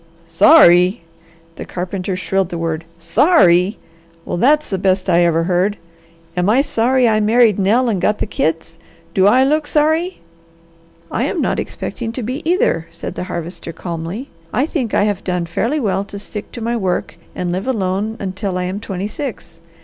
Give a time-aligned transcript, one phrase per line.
[0.25, 1.03] "Sorry!"
[1.57, 2.85] the carpenter shrilled the word.
[2.97, 3.77] "Sorry!
[4.25, 5.77] Well that's the best I ever heard!
[6.35, 8.79] Am I sorry I married Nell and got the kids?
[9.13, 10.19] Do I look sorry?"
[11.11, 14.29] "I am not expecting to be, either," said the Harvester calmly.
[14.51, 18.17] "I think I have done fairly well to stick to my work and live alone
[18.19, 19.59] until I am twenty six.